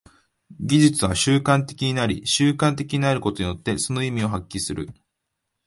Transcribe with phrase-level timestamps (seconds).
[0.59, 4.89] 技術は習慣的になり、習慣的になることによってその意味を発揮する。